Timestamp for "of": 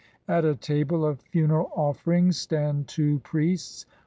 1.05-1.19